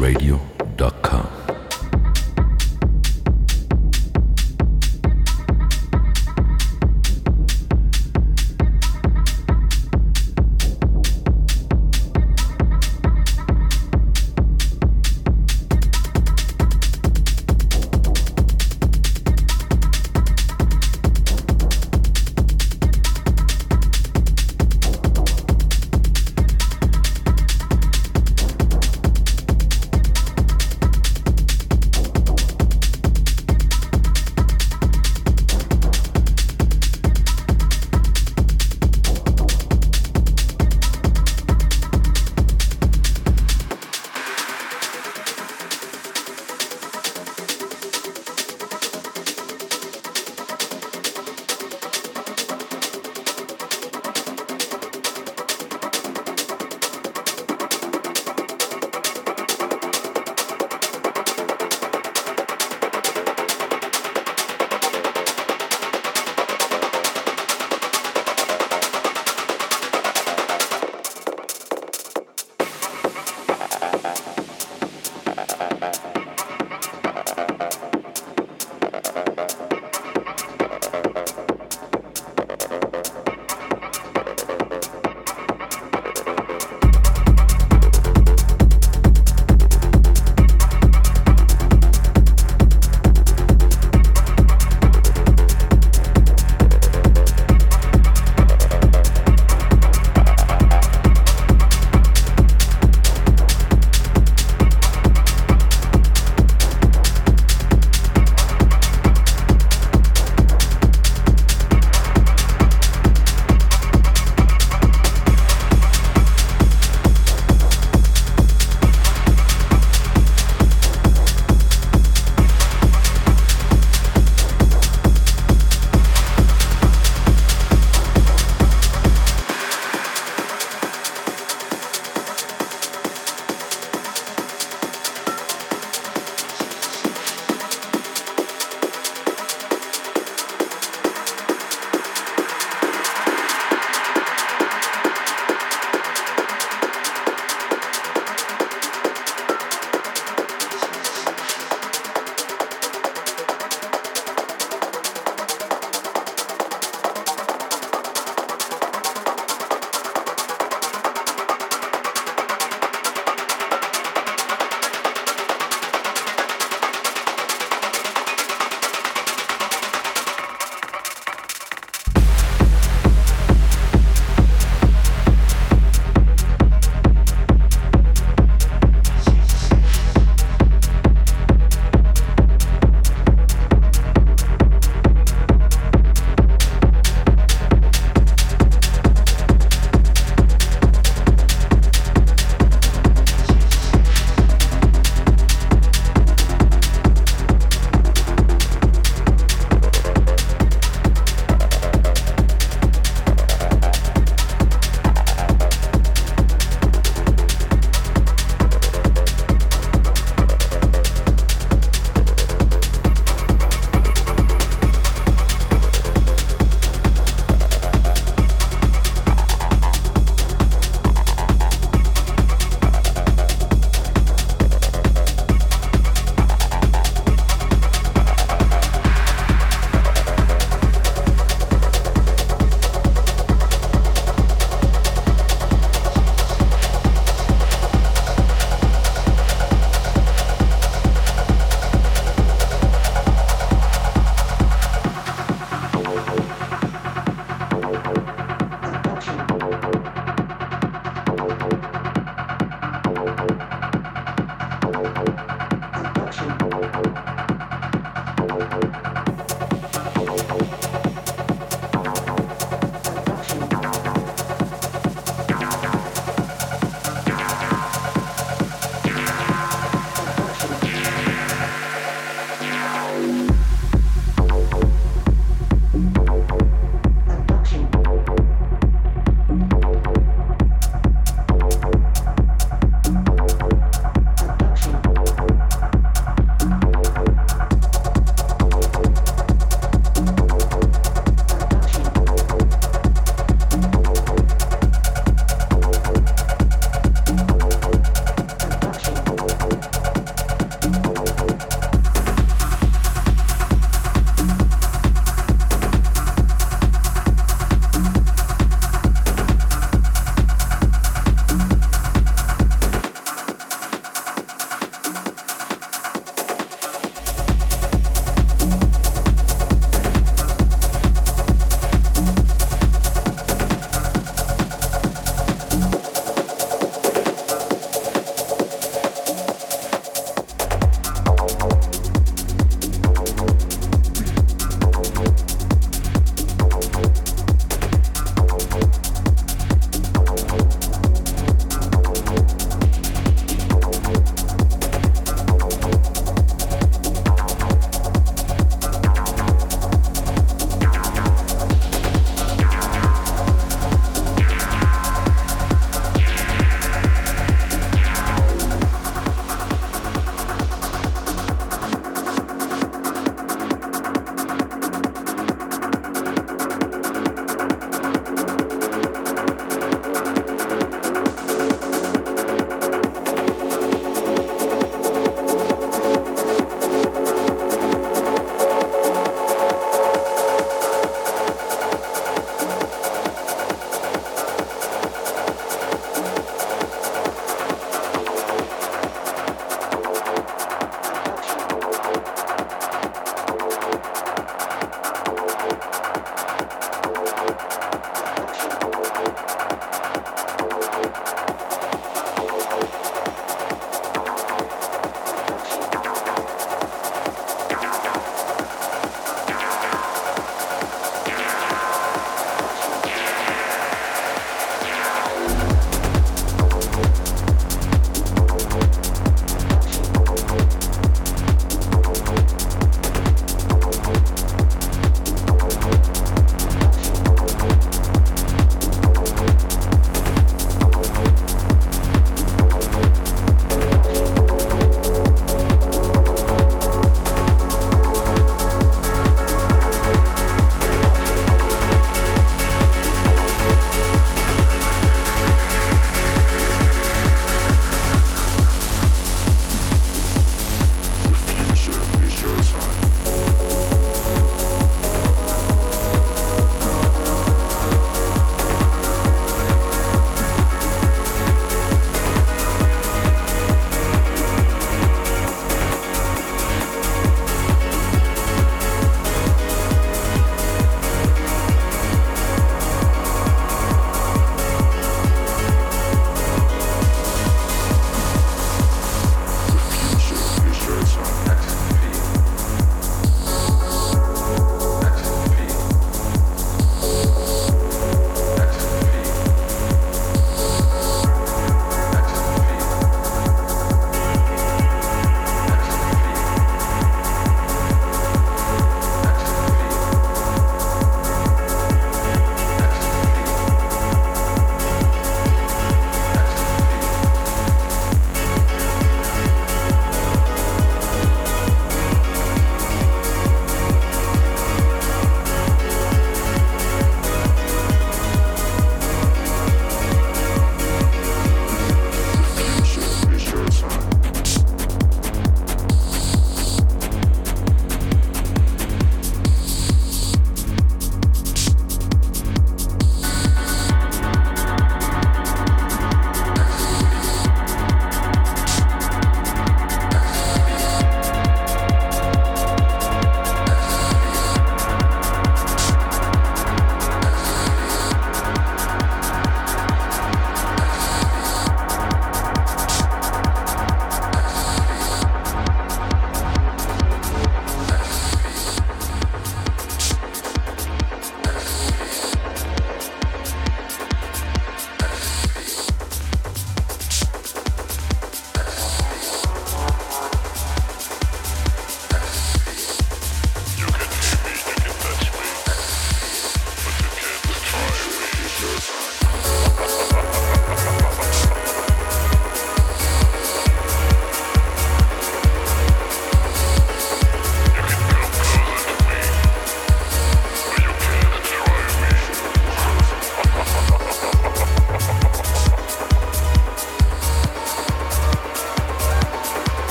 [0.00, 0.63] Radio.